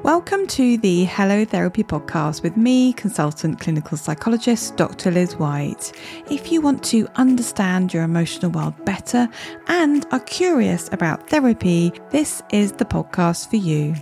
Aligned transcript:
Welcome 0.00 0.46
to 0.48 0.78
the 0.78 1.04
Hello 1.04 1.44
Therapy 1.44 1.84
podcast 1.84 2.42
with 2.42 2.56
me, 2.56 2.94
consultant 2.94 3.60
clinical 3.60 3.98
psychologist 3.98 4.76
Dr. 4.76 5.10
Liz 5.10 5.36
White. 5.36 5.92
If 6.30 6.50
you 6.50 6.62
want 6.62 6.82
to 6.84 7.06
understand 7.16 7.92
your 7.92 8.02
emotional 8.02 8.50
world 8.50 8.74
better 8.86 9.28
and 9.68 10.04
are 10.10 10.20
curious 10.20 10.88
about 10.92 11.28
therapy, 11.28 11.92
this 12.10 12.42
is 12.50 12.72
the 12.72 12.86
podcast 12.86 13.50
for 13.50 13.56
you. 13.56 13.94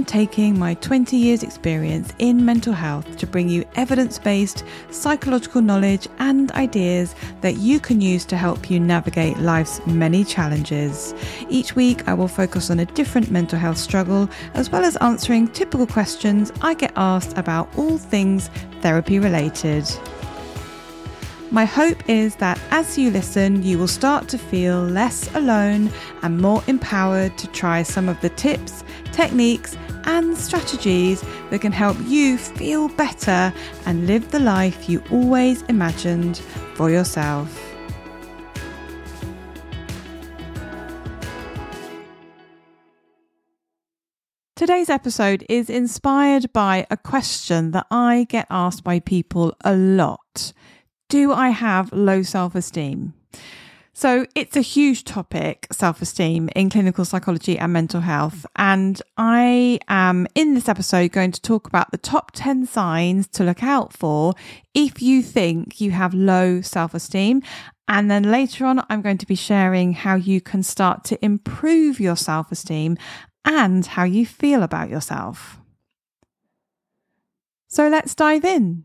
Am 0.00 0.06
taking 0.06 0.58
my 0.58 0.72
20 0.76 1.14
years' 1.14 1.42
experience 1.42 2.14
in 2.18 2.42
mental 2.42 2.72
health 2.72 3.18
to 3.18 3.26
bring 3.26 3.50
you 3.50 3.66
evidence 3.74 4.18
based 4.18 4.64
psychological 4.90 5.60
knowledge 5.60 6.08
and 6.20 6.50
ideas 6.52 7.14
that 7.42 7.58
you 7.58 7.80
can 7.80 8.00
use 8.00 8.24
to 8.24 8.36
help 8.38 8.70
you 8.70 8.80
navigate 8.80 9.36
life's 9.40 9.86
many 9.86 10.24
challenges. 10.24 11.12
Each 11.50 11.76
week, 11.76 12.08
I 12.08 12.14
will 12.14 12.28
focus 12.28 12.70
on 12.70 12.80
a 12.80 12.86
different 12.86 13.30
mental 13.30 13.58
health 13.58 13.76
struggle 13.76 14.26
as 14.54 14.70
well 14.70 14.86
as 14.86 14.96
answering 14.96 15.48
typical 15.48 15.86
questions 15.86 16.50
I 16.62 16.72
get 16.72 16.94
asked 16.96 17.36
about 17.36 17.68
all 17.76 17.98
things 17.98 18.48
therapy 18.80 19.18
related. 19.18 19.84
My 21.52 21.64
hope 21.64 22.08
is 22.08 22.36
that 22.36 22.60
as 22.70 22.96
you 22.96 23.10
listen, 23.10 23.64
you 23.64 23.76
will 23.76 23.88
start 23.88 24.28
to 24.28 24.38
feel 24.38 24.84
less 24.84 25.34
alone 25.34 25.90
and 26.22 26.38
more 26.38 26.62
empowered 26.68 27.36
to 27.38 27.48
try 27.48 27.82
some 27.82 28.08
of 28.08 28.20
the 28.20 28.28
tips, 28.28 28.84
techniques, 29.10 29.76
and 30.04 30.38
strategies 30.38 31.24
that 31.50 31.60
can 31.60 31.72
help 31.72 31.96
you 32.06 32.38
feel 32.38 32.88
better 32.90 33.52
and 33.84 34.06
live 34.06 34.30
the 34.30 34.38
life 34.38 34.88
you 34.88 35.02
always 35.10 35.62
imagined 35.62 36.36
for 36.74 36.88
yourself. 36.88 37.52
Today's 44.54 44.88
episode 44.88 45.44
is 45.48 45.68
inspired 45.68 46.52
by 46.52 46.86
a 46.92 46.96
question 46.96 47.72
that 47.72 47.86
I 47.90 48.26
get 48.28 48.46
asked 48.50 48.84
by 48.84 49.00
people 49.00 49.56
a 49.64 49.74
lot 49.74 50.52
do 51.10 51.32
I 51.32 51.50
have 51.50 51.92
low 51.92 52.22
self 52.22 52.54
esteem? 52.54 53.12
So 53.92 54.24
it's 54.34 54.56
a 54.56 54.62
huge 54.62 55.04
topic, 55.04 55.66
self 55.70 56.00
esteem 56.00 56.48
in 56.56 56.70
clinical 56.70 57.04
psychology 57.04 57.58
and 57.58 57.72
mental 57.72 58.00
health. 58.00 58.46
And 58.56 59.02
I 59.18 59.80
am 59.88 60.26
in 60.34 60.54
this 60.54 60.68
episode 60.68 61.12
going 61.12 61.32
to 61.32 61.42
talk 61.42 61.66
about 61.66 61.90
the 61.90 61.98
top 61.98 62.30
10 62.32 62.64
signs 62.66 63.26
to 63.28 63.44
look 63.44 63.62
out 63.62 63.92
for 63.92 64.34
if 64.72 65.02
you 65.02 65.22
think 65.22 65.80
you 65.80 65.90
have 65.90 66.14
low 66.14 66.62
self 66.62 66.94
esteem. 66.94 67.42
And 67.88 68.08
then 68.08 68.22
later 68.22 68.64
on, 68.64 68.86
I'm 68.88 69.02
going 69.02 69.18
to 69.18 69.26
be 69.26 69.34
sharing 69.34 69.92
how 69.92 70.14
you 70.14 70.40
can 70.40 70.62
start 70.62 71.02
to 71.06 71.22
improve 71.22 71.98
your 71.98 72.16
self 72.16 72.52
esteem 72.52 72.96
and 73.44 73.84
how 73.84 74.04
you 74.04 74.24
feel 74.24 74.62
about 74.62 74.88
yourself. 74.88 75.58
So 77.66 77.88
let's 77.88 78.14
dive 78.14 78.44
in. 78.44 78.84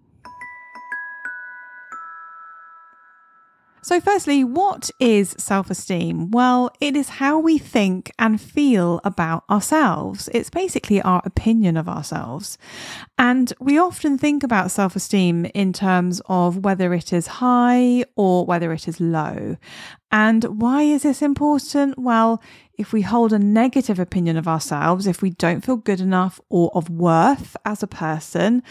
So, 3.86 4.02
firstly, 4.02 4.44
what 4.44 4.90
is 5.00 5.36
self 5.38 5.70
esteem? 5.70 6.32
Well, 6.32 6.72
it 6.82 6.96
is 6.96 7.08
how 7.08 7.38
we 7.38 7.60
think 7.60 8.12
and 8.18 8.42
feel 8.42 9.00
about 9.04 9.44
ourselves. 9.48 10.28
It's 10.34 10.50
basically 10.50 11.04
our 11.04 11.22
opinion 11.24 11.78
of 11.78 11.88
ourselves. 11.88 12.58
And 13.20 13.54
we 13.60 13.78
often 13.78 14.18
think 14.18 14.42
about 14.42 14.72
self 14.72 14.96
esteem 14.96 15.46
in 15.54 15.72
terms 15.72 16.20
of 16.26 16.66
whether 16.66 16.96
it 16.96 17.14
is 17.14 17.28
high 17.28 18.06
or 18.16 18.44
whether 18.44 18.74
it 18.74 18.88
is 18.88 19.00
low. 19.00 19.56
And 20.12 20.44
why 20.46 20.82
is 20.82 21.04
this 21.04 21.22
important? 21.22 22.00
Well, 22.00 22.42
if 22.80 22.92
we 22.92 23.04
hold 23.04 23.34
a 23.34 23.38
negative 23.40 24.00
opinion 24.00 24.36
of 24.36 24.48
ourselves, 24.48 25.06
if 25.06 25.22
we 25.22 25.30
don't 25.30 25.64
feel 25.64 25.78
good 25.78 26.02
enough 26.02 26.42
or 26.50 26.72
of 26.74 26.90
worth 26.90 27.56
as 27.66 27.84
a 27.84 27.88
person, 27.88 28.64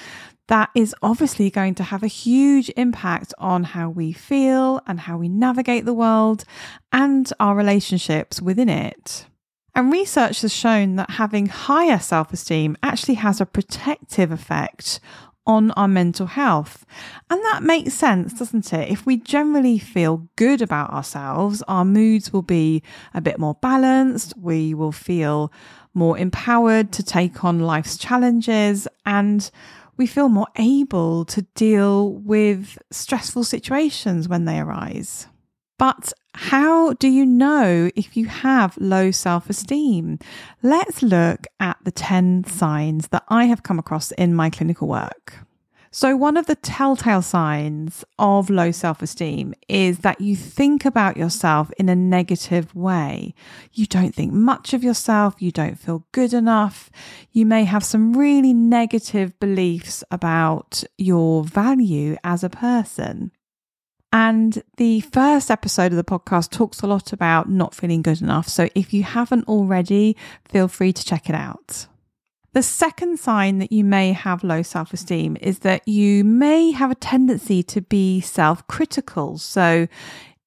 that 0.49 0.71
is 0.75 0.95
obviously 1.03 1.51
going 1.51 1.75
to 1.77 1.83
have 1.83 2.03
a 2.03 2.09
huge 2.09 2.71
impact 2.77 3.33
on 3.39 3.65
how 3.65 3.89
we 3.89 4.13
feel 4.13 4.81
and 4.87 5.01
how 5.01 5.17
we 5.17 5.29
navigate 5.29 5.85
the 5.85 5.95
world 5.95 6.45
and 6.93 7.33
our 7.41 7.55
relationships 7.55 8.43
within 8.43 8.69
it. 8.69 9.27
And 9.75 9.91
research 9.91 10.43
has 10.43 10.53
shown 10.53 10.97
that 10.97 11.11
having 11.11 11.47
higher 11.47 11.99
self 11.99 12.33
esteem 12.33 12.77
actually 12.83 13.15
has 13.15 13.41
a 13.41 13.47
protective 13.47 14.31
effect 14.31 15.01
on 15.47 15.71
our 15.73 15.89
mental 15.89 16.27
health. 16.27 16.87
And 17.29 17.43
that 17.45 17.63
makes 17.63 17.93
sense, 17.93 18.33
doesn't 18.35 18.73
it? 18.73 18.91
If 18.91 19.05
we 19.05 19.17
generally 19.17 19.79
feel 19.79 20.29
good 20.37 20.63
about 20.63 20.91
ourselves, 20.91 21.63
our 21.69 21.85
moods 21.85 22.33
will 22.33 22.43
be 22.43 22.83
a 23.13 23.21
bit 23.21 23.39
more 23.39 23.55
balanced, 23.55 24.35
we 24.39 24.75
will 24.75 24.93
feel 24.93 25.53
more 25.93 26.19
empowered 26.19 26.93
to 26.93 27.03
take 27.03 27.45
on 27.45 27.61
life's 27.61 27.97
challenges, 27.97 28.89
and 29.05 29.51
we 29.97 30.07
feel 30.07 30.29
more 30.29 30.49
able 30.57 31.25
to 31.27 31.43
deal 31.55 32.13
with 32.13 32.79
stressful 32.91 33.45
situations 33.45 34.29
when 34.29 34.45
they 34.45 34.59
arise. 34.59 35.27
But 35.79 36.13
how 36.35 36.93
do 36.95 37.09
you 37.09 37.27
know 37.27 37.91
if 37.97 38.17
you 38.17 38.27
have 38.27 38.77
low 38.79 39.11
self 39.11 39.51
esteem? 39.51 40.19
Let's 40.63 41.03
look 41.03 41.47
at 41.61 41.79
the 41.85 41.91
10 41.91 42.45
signs 42.45 43.09
that 43.09 43.25
I 43.29 43.45
have 43.47 43.63
come 43.63 43.79
across 43.79 44.13
in 44.13 44.35
my 44.35 44.51
clinical 44.51 44.89
work. 44.89 45.45
So, 45.97 46.17
one 46.17 46.37
of 46.37 46.47
the 46.47 46.57
telltale 46.57 47.23
signs 47.23 48.05
of 48.19 48.51
low 48.51 48.73
self 48.73 49.01
esteem 49.01 49.55
is 49.69 50.01
that 50.01 50.21
you 50.21 50.35
think 50.35 50.85
about 50.85 51.17
yourself 51.17 51.71
in 51.79 51.89
a 51.89 51.95
negative 51.95 52.75
way. 52.75 53.33
You 53.73 53.87
don't 53.87 54.13
think 54.13 54.33
much 54.33 54.75
of 54.75 54.83
yourself. 54.83 55.37
You 55.39 55.53
don't 55.53 55.79
feel 55.79 56.05
good 56.11 56.35
enough. 56.35 56.91
You 57.31 57.47
may 57.47 57.63
have 57.63 57.85
some 57.85 58.15
really 58.15 58.53
negative 58.53 59.39
beliefs 59.39 60.03
about 60.11 60.83
your 60.99 61.45
value 61.45 62.17
as 62.25 62.43
a 62.43 62.51
person. 62.51 63.31
And 64.13 64.65
the 64.79 64.99
first 64.99 65.49
episode 65.49 65.93
of 65.93 65.97
the 65.97 66.03
podcast 66.03 66.51
talks 66.51 66.83
a 66.83 66.89
lot 66.89 67.13
about 67.13 67.49
not 67.49 67.73
feeling 67.73 68.03
good 68.03 68.21
enough. 68.21 68.49
So, 68.49 68.69
if 68.75 68.93
you 68.93 69.05
haven't 69.05 69.47
already, 69.47 70.17
feel 70.49 70.67
free 70.67 70.93
to 70.93 71.05
check 71.05 71.29
it 71.29 71.37
out. 71.37 71.87
The 72.55 72.63
second 72.63 73.19
sign 73.19 73.59
that 73.59 73.73
you 73.73 73.83
may 73.83 74.13
have 74.13 74.45
low 74.45 74.63
self 74.63 74.93
esteem 74.93 75.37
is 75.41 75.59
that 75.61 75.89
you 75.89 76.23
may 76.23 76.71
have 76.71 76.93
a 76.93 76.95
tendency 76.95 77.65
to 77.65 77.81
be 77.81 78.21
self 78.21 78.65
critical. 78.69 79.39
So, 79.39 79.89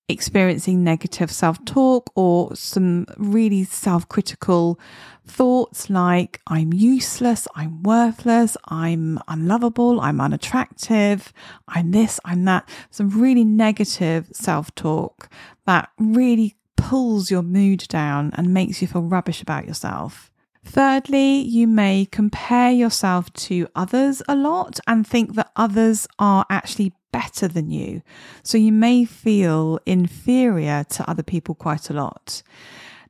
experiencing 0.08 0.86
negative 0.86 1.30
self 1.30 1.64
talk 1.66 2.10
or 2.16 2.56
some 2.56 3.08
really 3.18 3.66
self 3.66 4.08
critical 4.08 4.80
thoughts 5.26 5.90
like, 5.90 6.40
I'm 6.48 6.72
useless, 6.72 7.46
I'm 7.56 7.84
worthless, 7.84 8.56
I'm 8.70 9.20
unlovable, 9.28 10.00
I'm 10.00 10.22
unattractive, 10.22 11.34
I'm 11.68 11.92
this, 11.92 12.22
I'm 12.24 12.46
that. 12.46 12.70
Some 12.90 13.10
really 13.10 13.44
negative 13.44 14.30
self 14.32 14.74
talk 14.76 15.28
that 15.66 15.90
really 16.00 16.56
pulls 16.78 17.30
your 17.30 17.44
mood 17.44 17.86
down 17.90 18.32
and 18.38 18.54
makes 18.54 18.82
you 18.82 18.88
feel 18.88 19.02
rubbish 19.02 19.42
about 19.42 19.68
yourself. 19.68 20.32
Thirdly, 20.68 21.40
you 21.40 21.66
may 21.66 22.06
compare 22.12 22.72
yourself 22.72 23.32
to 23.34 23.68
others 23.74 24.22
a 24.28 24.36
lot 24.36 24.80
and 24.86 25.08
think 25.08 25.36
that 25.36 25.50
others 25.56 26.08
are 26.20 26.46
actually 26.50 26.94
better 27.14 27.48
than 27.48 27.72
you. 27.72 28.02
So 28.44 28.58
you 28.58 28.74
may 28.74 29.06
feel 29.06 29.80
inferior 29.86 30.84
to 30.90 31.10
other 31.10 31.24
people 31.24 31.56
quite 31.56 31.90
a 31.90 31.94
lot. 31.94 32.44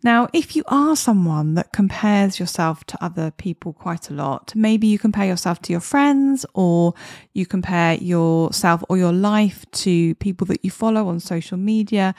Now, 0.04 0.28
if 0.32 0.56
you 0.56 0.64
are 0.68 0.96
someone 0.96 1.56
that 1.56 1.74
compares 1.74 2.40
yourself 2.40 2.86
to 2.86 3.04
other 3.04 3.32
people 3.32 3.74
quite 3.74 4.12
a 4.12 4.14
lot, 4.14 4.54
maybe 4.56 4.86
you 4.86 5.00
compare 5.00 5.26
yourself 5.26 5.60
to 5.64 5.74
your 5.74 5.82
friends 5.82 6.46
or 6.54 6.94
you 7.34 7.48
compare 7.48 7.96
yourself 7.96 8.84
or 8.90 8.98
your 8.98 9.12
life 9.12 9.66
to 9.72 10.14
people 10.16 10.46
that 10.48 10.64
you 10.64 10.70
follow 10.70 11.08
on 11.08 11.20
social 11.20 11.58
media, 11.58 12.14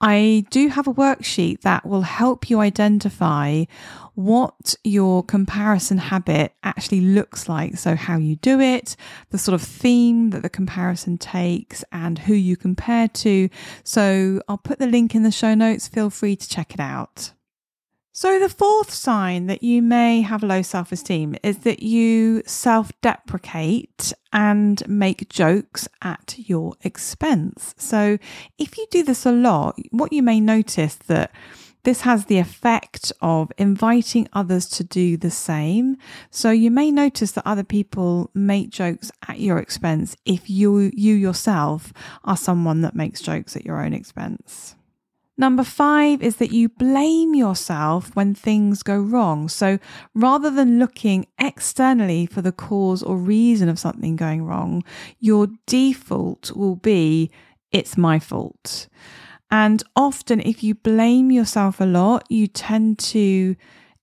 I 0.00 0.46
do 0.50 0.68
have 0.68 0.86
a 0.86 0.94
worksheet 0.94 1.62
that 1.62 1.84
will 1.84 2.02
help 2.02 2.48
you 2.48 2.60
identify 2.60 3.64
what 4.14 4.74
your 4.84 5.22
comparison 5.22 5.98
habit 5.98 6.54
actually 6.62 7.00
looks 7.00 7.48
like. 7.48 7.76
So, 7.76 7.96
how 7.96 8.18
you 8.18 8.36
do 8.36 8.60
it, 8.60 8.96
the 9.30 9.38
sort 9.38 9.54
of 9.54 9.62
theme 9.62 10.30
that 10.30 10.42
the 10.42 10.48
comparison 10.48 11.18
takes, 11.18 11.84
and 11.92 12.18
who 12.18 12.34
you 12.34 12.56
compare 12.56 13.08
to. 13.08 13.48
So, 13.82 14.40
I'll 14.48 14.58
put 14.58 14.78
the 14.78 14.86
link 14.86 15.14
in 15.14 15.22
the 15.22 15.30
show 15.30 15.54
notes. 15.54 15.88
Feel 15.88 16.10
free 16.10 16.36
to 16.36 16.48
check 16.48 16.74
it 16.74 16.80
out. 16.80 17.32
So, 18.16 18.38
the 18.38 18.48
fourth 18.48 18.92
sign 18.92 19.48
that 19.48 19.64
you 19.64 19.82
may 19.82 20.20
have 20.20 20.44
low 20.44 20.62
self 20.62 20.92
esteem 20.92 21.34
is 21.42 21.58
that 21.58 21.82
you 21.82 22.44
self 22.46 22.92
deprecate 23.02 24.12
and 24.32 24.86
make 24.88 25.28
jokes 25.28 25.88
at 26.00 26.36
your 26.36 26.76
expense. 26.82 27.74
So, 27.76 28.18
if 28.56 28.78
you 28.78 28.86
do 28.92 29.02
this 29.02 29.26
a 29.26 29.32
lot, 29.32 29.76
what 29.90 30.12
you 30.12 30.22
may 30.22 30.38
notice 30.38 30.94
that 30.94 31.32
this 31.84 32.00
has 32.02 32.26
the 32.26 32.38
effect 32.38 33.12
of 33.20 33.52
inviting 33.56 34.28
others 34.32 34.66
to 34.70 34.84
do 34.84 35.16
the 35.16 35.30
same. 35.30 35.96
So 36.30 36.50
you 36.50 36.70
may 36.70 36.90
notice 36.90 37.32
that 37.32 37.46
other 37.46 37.64
people 37.64 38.30
make 38.34 38.70
jokes 38.70 39.12
at 39.28 39.40
your 39.40 39.58
expense 39.58 40.16
if 40.24 40.50
you 40.50 40.90
you 40.94 41.14
yourself 41.14 41.92
are 42.24 42.36
someone 42.36 42.80
that 42.80 42.96
makes 42.96 43.20
jokes 43.20 43.54
at 43.54 43.64
your 43.64 43.82
own 43.82 43.92
expense. 43.92 44.74
Number 45.36 45.64
five 45.64 46.22
is 46.22 46.36
that 46.36 46.52
you 46.52 46.68
blame 46.68 47.34
yourself 47.34 48.14
when 48.14 48.34
things 48.34 48.84
go 48.84 48.96
wrong. 48.96 49.48
So 49.48 49.80
rather 50.14 50.48
than 50.48 50.78
looking 50.78 51.26
externally 51.40 52.26
for 52.26 52.40
the 52.40 52.52
cause 52.52 53.02
or 53.02 53.16
reason 53.16 53.68
of 53.68 53.80
something 53.80 54.14
going 54.14 54.44
wrong, 54.44 54.84
your 55.18 55.48
default 55.66 56.52
will 56.52 56.76
be, 56.76 57.32
it's 57.72 57.98
my 57.98 58.20
fault. 58.20 58.86
And 59.54 59.84
often, 59.94 60.40
if 60.40 60.64
you 60.64 60.74
blame 60.74 61.30
yourself 61.30 61.80
a 61.80 61.84
lot, 61.84 62.26
you 62.28 62.48
tend 62.48 62.98
to 63.14 63.54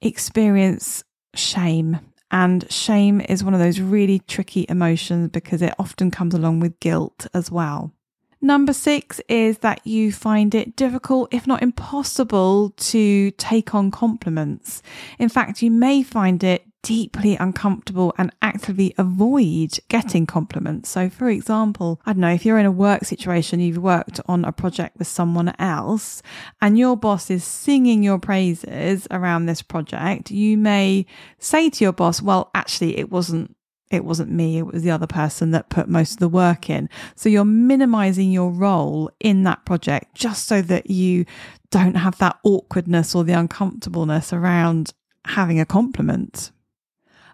experience 0.01 1.03
shame. 1.35 1.99
And 2.31 2.71
shame 2.71 3.19
is 3.19 3.43
one 3.43 3.53
of 3.53 3.59
those 3.59 3.81
really 3.81 4.19
tricky 4.19 4.65
emotions 4.69 5.31
because 5.33 5.61
it 5.61 5.73
often 5.77 6.09
comes 6.09 6.33
along 6.33 6.61
with 6.61 6.79
guilt 6.79 7.27
as 7.33 7.51
well. 7.51 7.91
Number 8.39 8.71
six 8.71 9.19
is 9.27 9.57
that 9.57 9.85
you 9.85 10.13
find 10.13 10.55
it 10.55 10.77
difficult, 10.77 11.33
if 11.33 11.45
not 11.45 11.61
impossible, 11.61 12.69
to 12.69 13.31
take 13.31 13.75
on 13.75 13.91
compliments. 13.91 14.81
In 15.19 15.27
fact, 15.27 15.61
you 15.61 15.69
may 15.69 16.01
find 16.01 16.45
it 16.45 16.65
deeply 16.83 17.35
uncomfortable 17.35 18.13
and 18.17 18.33
actively 18.41 18.93
avoid 18.97 19.79
getting 19.87 20.25
compliments. 20.25 20.89
So, 20.89 21.09
for 21.09 21.29
example, 21.29 22.01
I 22.05 22.13
don't 22.13 22.21
know, 22.21 22.33
if 22.33 22.45
you're 22.45 22.57
in 22.57 22.65
a 22.65 22.71
work 22.71 23.05
situation, 23.05 23.59
you've 23.59 23.77
worked 23.77 24.19
on 24.25 24.45
a 24.45 24.51
project 24.51 24.97
with 24.97 25.07
someone 25.07 25.53
else, 25.59 26.21
and 26.61 26.77
your 26.77 26.97
boss 26.97 27.29
is 27.29 27.43
singing 27.43 28.03
your 28.03 28.19
praises 28.19 29.07
around 29.11 29.45
this 29.45 29.61
project, 29.61 30.31
you 30.31 30.57
may 30.57 31.05
say 31.37 31.69
to 31.69 31.83
your 31.83 31.93
boss, 31.93 32.21
Well, 32.21 32.49
actually, 32.53 32.97
it 32.97 33.11
wasn't 33.11 33.55
it 33.91 34.05
wasn't 34.05 34.31
me, 34.31 34.57
it 34.57 34.65
was 34.65 34.83
the 34.83 34.91
other 34.91 35.05
person 35.05 35.51
that 35.51 35.69
put 35.69 35.89
most 35.89 36.13
of 36.13 36.19
the 36.19 36.29
work 36.29 36.69
in. 36.69 36.89
So 37.15 37.27
you're 37.27 37.43
minimizing 37.43 38.31
your 38.31 38.49
role 38.49 39.11
in 39.19 39.43
that 39.43 39.65
project 39.65 40.15
just 40.15 40.47
so 40.47 40.61
that 40.61 40.89
you 40.89 41.25
don't 41.71 41.95
have 41.95 42.17
that 42.19 42.39
awkwardness 42.43 43.13
or 43.13 43.25
the 43.25 43.33
uncomfortableness 43.33 44.31
around 44.31 44.93
having 45.25 45.59
a 45.59 45.65
compliment. 45.65 46.51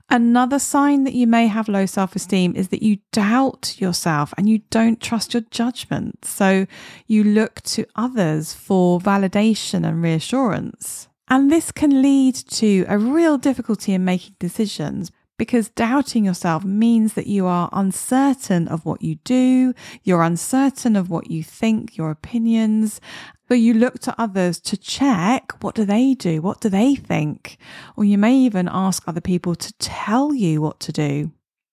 Another 0.10 0.58
sign 0.58 1.04
that 1.04 1.14
you 1.14 1.28
may 1.28 1.48
have 1.48 1.68
low 1.68 1.86
self 1.86 2.16
esteem 2.16 2.56
is 2.56 2.70
that 2.70 2.82
you 2.82 3.00
doubt 3.12 3.76
yourself 3.80 4.34
and 4.38 4.48
you 4.48 4.60
don't 4.70 5.02
trust 5.02 5.34
your 5.34 5.44
judgment. 5.52 6.24
So 6.24 6.66
you 7.08 7.24
look 7.24 7.62
to 7.64 7.86
others 7.96 8.54
for 8.54 9.00
validation 9.02 9.86
and 9.86 10.02
reassurance. 10.02 11.10
And 11.30 11.52
this 11.52 11.74
can 11.74 12.02
lead 12.02 12.36
to 12.36 12.86
a 12.88 12.98
real 12.98 13.38
difficulty 13.38 13.94
in 13.94 14.06
making 14.06 14.36
decisions 14.40 15.12
because 15.38 15.70
doubting 15.70 16.26
yourself 16.26 16.64
means 16.64 17.14
that 17.14 17.28
you 17.28 17.46
are 17.46 17.70
uncertain 17.72 18.68
of 18.68 18.86
what 18.86 19.02
you 19.02 19.16
do, 19.24 19.74
you're 20.04 20.24
uncertain 20.24 20.96
of 20.96 21.10
what 21.10 21.30
you 21.30 21.44
think, 21.44 21.96
your 21.96 22.10
opinions. 22.10 23.00
So 23.48 23.54
you 23.54 23.74
look 23.74 24.00
to 24.00 24.16
others 24.22 24.60
to 24.62 24.78
check 24.78 25.64
what 25.64 25.76
do 25.76 25.86
they 25.86 26.14
do? 26.14 26.42
What 26.42 26.60
do 26.60 26.70
they 26.70 26.96
think? 26.96 27.58
Or 27.96 28.04
you 28.04 28.18
may 28.18 28.36
even 28.36 28.70
ask 28.72 29.08
other 29.08 29.22
people 29.22 29.56
to 29.56 29.74
tell 29.74 30.34
you 30.34 30.62
what 30.62 30.80
to 30.82 30.92
do, 30.92 31.32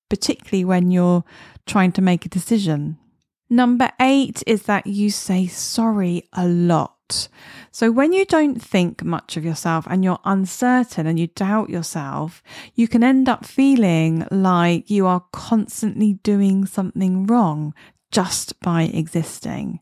particularly 0.08 0.64
when 0.64 0.90
you're 0.90 1.24
trying 1.66 1.92
to 1.92 2.02
make 2.02 2.24
a 2.24 2.28
decision. 2.28 2.98
Number 3.50 3.90
eight 4.00 4.42
is 4.46 4.62
that 4.62 4.86
you 4.86 5.10
say 5.10 5.46
sorry 5.46 6.28
a 6.32 6.46
lot. 6.46 7.28
So, 7.70 7.90
when 7.90 8.12
you 8.12 8.24
don't 8.24 8.60
think 8.62 9.04
much 9.04 9.36
of 9.36 9.44
yourself 9.44 9.86
and 9.90 10.02
you're 10.02 10.20
uncertain 10.24 11.06
and 11.06 11.18
you 11.18 11.26
doubt 11.26 11.68
yourself, 11.68 12.42
you 12.74 12.88
can 12.88 13.04
end 13.04 13.28
up 13.28 13.44
feeling 13.44 14.26
like 14.30 14.88
you 14.90 15.06
are 15.06 15.24
constantly 15.32 16.14
doing 16.14 16.64
something 16.64 17.26
wrong 17.26 17.74
just 18.14 18.58
by 18.60 18.84
existing. 18.84 19.80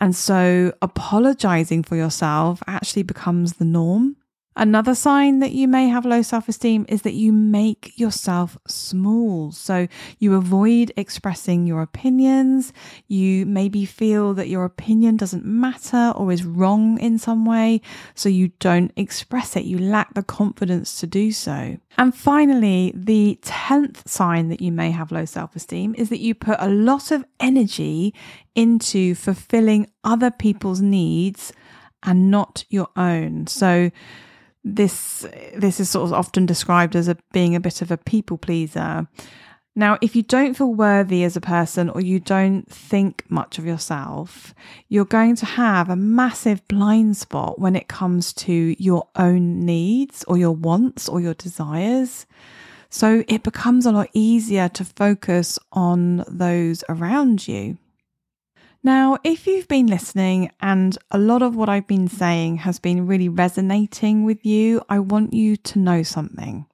And 0.00 0.16
so, 0.16 0.72
apologizing 0.80 1.82
for 1.82 1.96
yourself 1.96 2.62
actually 2.66 3.02
becomes 3.02 3.54
the 3.54 3.66
norm. 3.66 4.16
Another 4.56 4.94
sign 4.94 5.40
that 5.40 5.50
you 5.50 5.66
may 5.66 5.88
have 5.88 6.06
low 6.06 6.22
self 6.22 6.48
esteem 6.48 6.86
is 6.88 7.02
that 7.02 7.14
you 7.14 7.32
make 7.32 7.98
yourself 7.98 8.56
small. 8.68 9.50
So 9.50 9.88
you 10.18 10.34
avoid 10.34 10.92
expressing 10.96 11.66
your 11.66 11.82
opinions. 11.82 12.72
You 13.08 13.46
maybe 13.46 13.84
feel 13.84 14.32
that 14.34 14.48
your 14.48 14.64
opinion 14.64 15.16
doesn't 15.16 15.44
matter 15.44 16.12
or 16.14 16.30
is 16.30 16.44
wrong 16.44 16.98
in 17.00 17.18
some 17.18 17.44
way. 17.44 17.80
So 18.14 18.28
you 18.28 18.48
don't 18.60 18.92
express 18.96 19.56
it. 19.56 19.64
You 19.64 19.78
lack 19.78 20.14
the 20.14 20.22
confidence 20.22 21.00
to 21.00 21.08
do 21.08 21.32
so. 21.32 21.76
And 21.98 22.14
finally, 22.14 22.92
the 22.94 23.38
10th 23.42 24.06
sign 24.08 24.48
that 24.50 24.60
you 24.60 24.70
may 24.70 24.92
have 24.92 25.10
low 25.10 25.24
self 25.24 25.56
esteem 25.56 25.96
is 25.98 26.10
that 26.10 26.20
you 26.20 26.34
put 26.34 26.56
a 26.60 26.68
lot 26.68 27.10
of 27.10 27.24
energy 27.40 28.14
into 28.54 29.16
fulfilling 29.16 29.90
other 30.04 30.30
people's 30.30 30.80
needs 30.80 31.52
and 32.04 32.30
not 32.30 32.64
your 32.68 32.88
own. 32.96 33.46
So, 33.46 33.90
this 34.64 35.26
this 35.54 35.78
is 35.78 35.90
sort 35.90 36.06
of 36.06 36.12
often 36.12 36.46
described 36.46 36.96
as 36.96 37.08
a 37.08 37.16
being 37.32 37.54
a 37.54 37.60
bit 37.60 37.82
of 37.82 37.90
a 37.90 37.98
people 37.98 38.38
pleaser. 38.38 39.06
Now, 39.76 39.98
if 40.00 40.14
you 40.14 40.22
don't 40.22 40.54
feel 40.54 40.72
worthy 40.72 41.24
as 41.24 41.36
a 41.36 41.40
person 41.40 41.90
or 41.90 42.00
you 42.00 42.20
don't 42.20 42.70
think 42.70 43.24
much 43.28 43.58
of 43.58 43.66
yourself, 43.66 44.54
you're 44.88 45.04
going 45.04 45.34
to 45.36 45.46
have 45.46 45.90
a 45.90 45.96
massive 45.96 46.66
blind 46.68 47.16
spot 47.16 47.58
when 47.58 47.74
it 47.74 47.88
comes 47.88 48.32
to 48.34 48.76
your 48.78 49.08
own 49.16 49.66
needs 49.66 50.22
or 50.28 50.38
your 50.38 50.52
wants 50.52 51.08
or 51.08 51.20
your 51.20 51.34
desires. 51.34 52.24
So 52.88 53.24
it 53.26 53.42
becomes 53.42 53.84
a 53.84 53.90
lot 53.90 54.10
easier 54.12 54.68
to 54.68 54.84
focus 54.84 55.58
on 55.72 56.24
those 56.28 56.84
around 56.88 57.48
you. 57.48 57.76
Now, 58.86 59.16
if 59.24 59.46
you've 59.46 59.66
been 59.66 59.86
listening 59.86 60.50
and 60.60 60.98
a 61.10 61.16
lot 61.16 61.40
of 61.40 61.56
what 61.56 61.70
I've 61.70 61.86
been 61.86 62.06
saying 62.06 62.58
has 62.58 62.78
been 62.78 63.06
really 63.06 63.30
resonating 63.30 64.24
with 64.26 64.44
you, 64.44 64.82
I 64.90 64.98
want 64.98 65.32
you 65.32 65.56
to 65.56 65.78
know 65.78 66.02
something. 66.02 66.66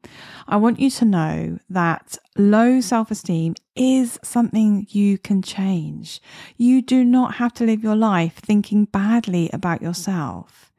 I 0.49 0.57
want 0.57 0.81
you 0.81 0.91
to 0.91 1.05
know 1.05 1.61
that 1.71 2.19
low 2.37 2.81
self 2.81 3.13
esteem 3.13 3.55
is 3.77 4.19
something 4.25 4.89
you 4.91 5.19
can 5.19 5.41
change. 5.41 6.21
You 6.57 6.83
do 6.83 7.05
not 7.05 7.35
have 7.35 7.55
to 7.55 7.65
live 7.65 7.85
your 7.85 7.95
life 7.95 8.35
thinking 8.39 8.87
badly 8.87 9.49
about 9.53 9.81
yourself. 9.81 10.73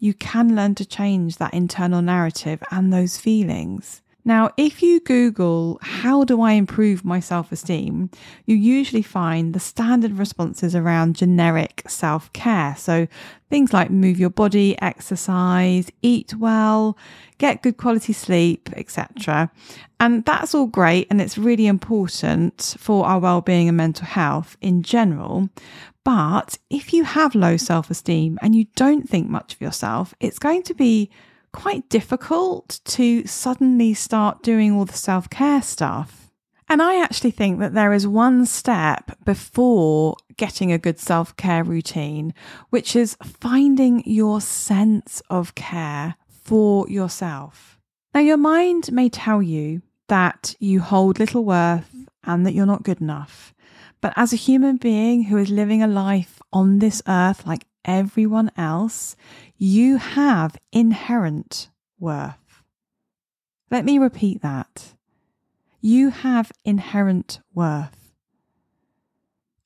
You 0.00 0.14
can 0.14 0.56
learn 0.56 0.74
to 0.74 0.84
change 0.84 1.36
that 1.36 1.54
internal 1.54 2.02
narrative 2.02 2.60
and 2.72 2.92
those 2.92 3.18
feelings. 3.18 4.01
Now, 4.24 4.50
if 4.56 4.82
you 4.82 5.00
Google, 5.00 5.78
how 5.82 6.22
do 6.24 6.40
I 6.42 6.52
improve 6.52 7.04
my 7.04 7.18
self 7.18 7.50
esteem, 7.50 8.10
you 8.46 8.54
usually 8.54 9.02
find 9.02 9.52
the 9.52 9.60
standard 9.60 10.12
responses 10.12 10.76
around 10.76 11.16
generic 11.16 11.82
self 11.88 12.32
care. 12.32 12.76
So 12.76 13.08
things 13.50 13.72
like 13.72 13.90
move 13.90 14.20
your 14.20 14.30
body, 14.30 14.80
exercise, 14.80 15.90
eat 16.02 16.34
well, 16.36 16.96
get 17.38 17.62
good 17.62 17.76
quality 17.76 18.12
sleep, 18.12 18.70
etc. 18.76 19.50
And 19.98 20.24
that's 20.24 20.54
all 20.54 20.66
great 20.66 21.08
and 21.10 21.20
it's 21.20 21.36
really 21.36 21.66
important 21.66 22.76
for 22.78 23.06
our 23.06 23.18
well-being 23.18 23.68
and 23.68 23.76
mental 23.76 24.06
health 24.06 24.56
in 24.60 24.82
general. 24.82 25.48
But 26.04 26.58
if 26.70 26.92
you 26.92 27.04
have 27.04 27.34
low 27.34 27.56
self-esteem 27.56 28.38
and 28.42 28.54
you 28.54 28.66
don't 28.74 29.08
think 29.08 29.28
much 29.28 29.54
of 29.54 29.60
yourself, 29.60 30.14
it's 30.20 30.38
going 30.38 30.62
to 30.64 30.74
be 30.74 31.10
quite 31.52 31.88
difficult 31.88 32.80
to 32.84 33.26
suddenly 33.26 33.94
start 33.94 34.42
doing 34.42 34.72
all 34.72 34.84
the 34.84 34.92
self 34.92 35.28
care 35.30 35.62
stuff. 35.62 36.30
And 36.68 36.80
I 36.80 37.02
actually 37.02 37.32
think 37.32 37.58
that 37.60 37.74
there 37.74 37.92
is 37.92 38.06
one 38.06 38.46
step 38.46 39.18
before 39.24 40.16
getting 40.36 40.72
a 40.72 40.78
good 40.78 40.98
self 40.98 41.36
care 41.36 41.62
routine, 41.62 42.32
which 42.70 42.96
is 42.96 43.16
finding 43.22 44.02
your 44.06 44.40
sense 44.40 45.22
of 45.28 45.54
care 45.54 46.16
for 46.28 46.88
yourself. 46.88 47.78
Now, 48.14 48.20
your 48.20 48.36
mind 48.36 48.92
may 48.92 49.08
tell 49.08 49.42
you 49.42 49.82
that 50.08 50.54
you 50.58 50.80
hold 50.80 51.18
little 51.18 51.44
worth 51.44 52.06
and 52.24 52.44
that 52.46 52.52
you're 52.52 52.66
not 52.66 52.82
good 52.82 53.00
enough. 53.00 53.54
But 54.00 54.12
as 54.16 54.32
a 54.32 54.36
human 54.36 54.76
being 54.76 55.24
who 55.24 55.36
is 55.36 55.48
living 55.48 55.82
a 55.82 55.86
life 55.86 56.40
on 56.52 56.78
this 56.78 57.02
earth 57.06 57.46
like 57.46 57.66
everyone 57.84 58.50
else, 58.56 59.16
you 59.62 59.96
have 59.96 60.56
inherent 60.72 61.70
worth. 62.00 62.64
Let 63.70 63.84
me 63.84 63.96
repeat 63.96 64.42
that. 64.42 64.94
You 65.80 66.10
have 66.10 66.50
inherent 66.64 67.38
worth. 67.54 68.12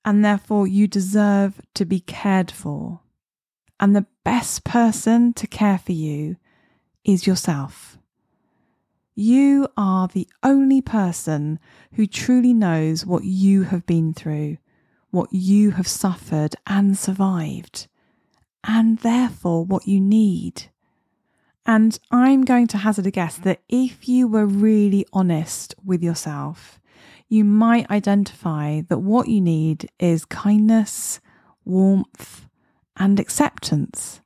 And 0.04 0.22
therefore, 0.22 0.66
you 0.66 0.86
deserve 0.86 1.62
to 1.72 1.86
be 1.86 2.00
cared 2.00 2.50
for. 2.50 3.00
And 3.80 3.96
the 3.96 4.04
best 4.22 4.64
person 4.64 5.32
to 5.32 5.46
care 5.46 5.78
for 5.78 5.92
you 5.92 6.36
is 7.02 7.26
yourself. 7.26 7.96
You 9.14 9.66
are 9.78 10.08
the 10.08 10.28
only 10.42 10.82
person 10.82 11.58
who 11.94 12.06
truly 12.06 12.52
knows 12.52 13.06
what 13.06 13.24
you 13.24 13.62
have 13.62 13.86
been 13.86 14.12
through, 14.12 14.58
what 15.08 15.32
you 15.32 15.70
have 15.70 15.88
suffered 15.88 16.54
and 16.66 16.98
survived 16.98 17.88
and 18.66 18.98
therefore 18.98 19.64
what 19.64 19.86
you 19.86 20.00
need. 20.00 20.64
And 21.64 21.98
I'm 22.10 22.44
going 22.44 22.66
to 22.68 22.78
hazard 22.78 23.06
a 23.06 23.10
guess 23.10 23.36
that 23.38 23.62
if 23.68 24.08
you 24.08 24.28
were 24.28 24.46
really 24.46 25.06
honest 25.12 25.74
with 25.84 26.02
yourself, 26.02 26.80
you 27.28 27.44
might 27.44 27.90
identify 27.90 28.82
that 28.88 28.98
what 28.98 29.28
you 29.28 29.40
need 29.40 29.88
is 29.98 30.24
kindness, 30.24 31.20
warmth, 31.64 32.46
and 32.96 33.18
acceptance. 33.18 34.20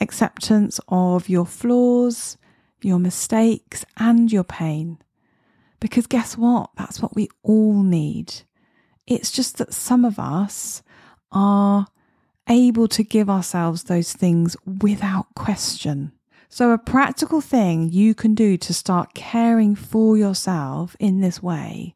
Acceptance 0.00 0.80
of 0.88 1.28
your 1.28 1.44
flaws, 1.44 2.38
your 2.80 2.98
mistakes, 2.98 3.84
and 3.98 4.32
your 4.32 4.44
pain. 4.44 4.98
Because 5.80 6.06
guess 6.06 6.36
what? 6.36 6.70
That's 6.76 7.02
what 7.02 7.14
we 7.14 7.28
all 7.42 7.82
need. 7.82 8.42
It's 9.06 9.30
just 9.30 9.58
that 9.58 9.74
some 9.74 10.04
of 10.06 10.18
us 10.18 10.82
are 11.30 11.88
able 12.50 12.88
to 12.88 13.02
give 13.02 13.30
ourselves 13.30 13.84
those 13.84 14.12
things 14.12 14.56
without 14.82 15.34
question. 15.34 16.12
So, 16.48 16.72
a 16.72 16.78
practical 16.78 17.40
thing 17.40 17.90
you 17.90 18.14
can 18.14 18.34
do 18.34 18.56
to 18.58 18.74
start 18.74 19.14
caring 19.14 19.76
for 19.76 20.16
yourself 20.16 20.96
in 20.98 21.20
this 21.20 21.40
way 21.40 21.94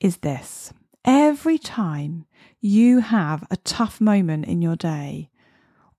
is 0.00 0.18
this. 0.18 0.72
Every 1.04 1.58
time 1.58 2.24
you 2.60 3.00
have 3.00 3.46
a 3.50 3.56
tough 3.58 4.00
moment 4.00 4.46
in 4.46 4.62
your 4.62 4.76
day, 4.76 5.30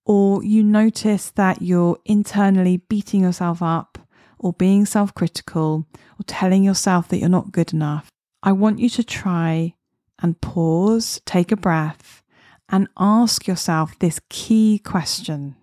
or 0.04 0.44
you 0.44 0.64
notice 0.64 1.30
that 1.32 1.62
you're 1.62 2.00
internally 2.06 2.78
beating 2.78 3.22
yourself 3.22 3.62
up, 3.62 4.00
or 4.40 4.54
being 4.54 4.86
self 4.88 5.14
critical, 5.14 5.86
or 6.20 6.24
telling 6.26 6.64
yourself 6.64 7.08
that 7.10 7.20
you're 7.20 7.30
not 7.30 7.52
good 7.52 7.72
enough, 7.72 8.10
I 8.42 8.52
want 8.52 8.80
you 8.80 8.90
to 8.90 9.04
try 9.04 9.76
and 10.22 10.42
pause, 10.42 11.22
take 11.26 11.52
a 11.52 11.56
breath, 11.56 12.24
and 12.72 12.88
ask 12.98 13.48
yourself 13.48 13.98
this 14.00 14.20
key 14.30 14.80
question 14.80 15.56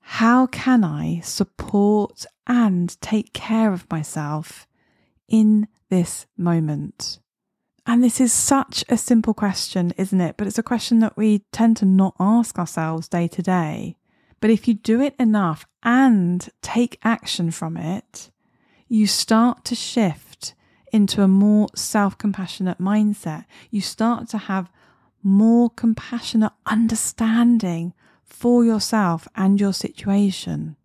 How 0.00 0.46
can 0.46 0.84
I 0.84 1.20
support 1.20 2.26
and 2.46 3.00
take 3.00 3.32
care 3.32 3.72
of 3.72 3.90
myself 3.90 4.66
in 5.28 5.68
this 5.88 6.26
moment? 6.36 7.20
And 7.86 8.04
this 8.04 8.20
is 8.20 8.32
such 8.32 8.84
a 8.88 8.96
simple 8.96 9.34
question, 9.34 9.92
isn't 9.96 10.20
it? 10.20 10.36
But 10.36 10.46
it's 10.46 10.58
a 10.58 10.62
question 10.62 11.00
that 11.00 11.16
we 11.16 11.40
tend 11.50 11.76
to 11.78 11.84
not 11.84 12.14
ask 12.20 12.58
ourselves 12.58 13.08
day 13.08 13.26
to 13.28 13.42
day. 13.42 13.96
But 14.40 14.50
if 14.50 14.68
you 14.68 14.74
do 14.74 15.00
it 15.00 15.14
enough 15.18 15.66
and 15.82 16.48
take 16.62 16.98
action 17.02 17.50
from 17.50 17.76
it, 17.76 18.30
you 18.88 19.06
start 19.06 19.64
to 19.66 19.74
shift 19.74 20.54
into 20.92 21.22
a 21.22 21.28
more 21.28 21.68
self 21.74 22.18
compassionate 22.18 22.78
mindset. 22.78 23.44
You 23.70 23.80
start 23.80 24.28
to 24.30 24.38
have 24.38 24.70
more 25.22 25.70
compassionate 25.70 26.52
understanding 26.66 27.92
for 28.24 28.64
yourself 28.64 29.28
and 29.36 29.60
your 29.60 29.72
situation. 29.72 30.76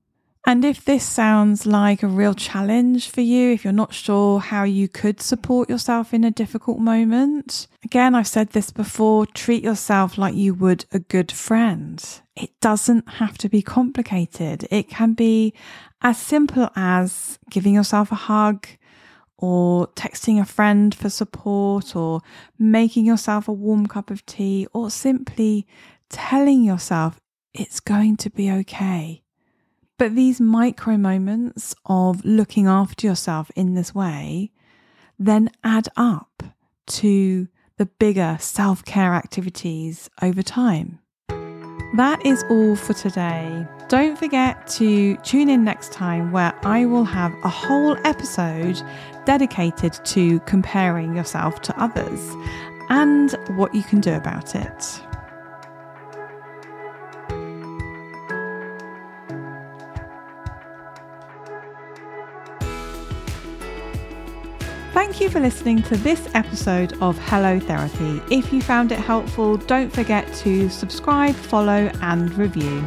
And 0.48 0.63
if 0.63 0.86
this 0.86 1.04
sounds 1.04 1.65
like 1.65 2.04
a 2.04 2.08
real 2.08 2.36
challenge 2.36 3.10
for 3.10 3.22
you, 3.22 3.51
if 3.51 3.63
you're 3.63 3.74
not 3.74 3.96
sure 3.96 4.39
how 4.39 4.63
you 4.63 4.88
could 4.88 5.20
support 5.20 5.70
yourself 5.70 6.13
in 6.13 6.24
a 6.24 6.30
difficult 6.30 6.80
moment, 6.80 7.68
again, 7.84 8.13
I've 8.13 8.27
said 8.27 8.50
this 8.50 8.70
before 8.70 9.25
treat 9.25 9.63
yourself 9.63 10.20
like 10.20 10.36
you 10.36 10.54
would 10.54 10.86
a 10.92 11.00
good 11.00 11.32
friend. 11.32 12.04
It 12.36 12.51
doesn't 12.62 13.10
have 13.13 13.39
to 13.39 13.50
be 13.50 13.63
complicated. 13.63 14.68
It 14.70 14.88
can 14.88 15.13
be 15.13 15.56
as 16.04 16.20
simple 16.20 16.70
as 16.75 17.39
giving 17.50 17.74
yourself 17.74 18.12
a 18.12 18.15
hug 18.15 18.68
or 19.46 19.88
texting 19.90 20.42
a 20.42 20.46
friend 20.46 20.96
for 20.96 21.10
support 21.10 21.96
or 21.96 22.22
making 22.58 23.06
yourself 23.06 23.48
a 23.48 23.54
warm 23.54 23.86
cup 23.86 24.10
of 24.10 24.25
tea 24.25 24.66
or 24.74 24.90
simply 24.90 25.68
telling 26.10 26.64
yourself 26.64 27.20
it's 27.54 27.80
going 27.80 28.18
to 28.18 28.30
be 28.32 28.50
okay. 28.52 29.22
But 30.00 30.16
these 30.16 30.42
micro 30.42 30.98
moments 30.98 31.75
of 31.86 32.25
looking 32.25 32.66
after 32.66 33.06
yourself 33.06 33.52
in 33.56 33.75
this 33.75 33.94
way 33.94 34.52
then 35.20 35.50
add 35.64 35.88
up 35.96 36.44
to 36.88 37.48
the 37.78 37.86
bigger 37.86 38.38
self 38.40 38.84
care 38.84 39.14
activities 39.14 40.10
over 40.22 40.42
time. 40.42 41.00
That 41.98 42.25
is 42.25 42.44
all 42.50 42.75
for 42.75 42.94
today. 42.94 43.68
Don't 43.88 44.18
forget 44.18 44.65
to 44.68 45.15
tune 45.18 45.48
in 45.48 45.63
next 45.63 45.92
time 45.92 46.32
where 46.32 46.54
I 46.65 46.86
will 46.86 47.04
have 47.04 47.32
a 47.44 47.50
whole 47.50 47.96
episode 48.04 48.82
dedicated 49.25 49.94
to 50.06 50.39
comparing 50.42 51.15
yourself 51.15 51.62
to 51.62 51.80
others 51.80 52.36
and 52.89 53.32
what 53.50 53.75
you 53.75 53.84
can 53.84 54.01
do 54.01 54.13
about 54.13 54.56
it. 54.56 55.01
Thank 64.94 65.22
you 65.22 65.30
for 65.30 65.39
listening 65.39 65.84
to 65.84 65.98
this 65.98 66.27
episode 66.34 66.94
of 67.01 67.20
Hello 67.20 67.60
Therapy. 67.60 68.22
If 68.32 68.51
you 68.51 68.62
found 68.62 68.92
it 68.92 69.00
helpful, 69.00 69.58
don't 69.58 69.94
forget 69.94 70.34
to 70.36 70.70
subscribe, 70.70 71.36
follow, 71.36 71.92
and 72.01 72.34
review. 72.34 72.84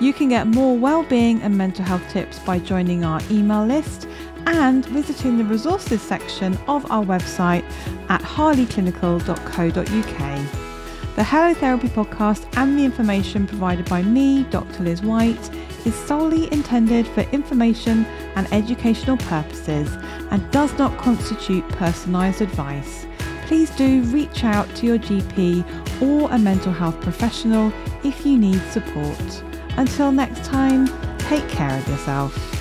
You 0.00 0.12
can 0.12 0.28
get 0.28 0.48
more 0.48 0.76
well-being 0.76 1.40
and 1.42 1.56
mental 1.56 1.84
health 1.84 2.02
tips 2.10 2.40
by 2.40 2.58
joining 2.58 3.04
our 3.04 3.20
email 3.30 3.64
list 3.64 4.08
and 4.46 4.84
visiting 4.86 5.38
the 5.38 5.44
resources 5.44 6.02
section 6.02 6.58
of 6.66 6.90
our 6.90 7.04
website 7.04 7.62
at 8.08 8.20
harleyclinical.co.uk. 8.20 11.14
The 11.16 11.22
Hello 11.22 11.54
Therapy 11.54 11.88
podcast 11.88 12.44
and 12.56 12.76
the 12.76 12.84
information 12.84 13.46
provided 13.46 13.88
by 13.88 14.02
me, 14.02 14.42
Dr. 14.50 14.82
Liz 14.82 15.00
White, 15.00 15.48
is 15.86 15.94
solely 15.94 16.52
intended 16.52 17.06
for 17.06 17.20
information 17.30 18.04
and 18.34 18.52
educational 18.52 19.16
purposes 19.18 19.88
and 20.32 20.50
does 20.50 20.76
not 20.76 20.98
constitute 20.98 21.62
personalised 21.68 22.40
advice. 22.40 23.06
Please 23.46 23.70
do 23.76 24.02
reach 24.04 24.42
out 24.42 24.68
to 24.74 24.86
your 24.86 24.98
GP 24.98 25.64
or 26.02 26.28
a 26.32 26.38
mental 26.38 26.72
health 26.72 27.00
professional 27.00 27.72
if 28.02 28.26
you 28.26 28.36
need 28.36 28.60
support. 28.72 29.44
Until 29.76 30.12
next 30.12 30.44
time, 30.44 30.86
take 31.18 31.48
care 31.48 31.76
of 31.76 31.88
yourself. 31.88 32.53